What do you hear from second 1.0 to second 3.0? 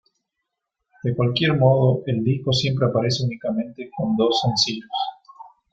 De cualquier modo el disco siempre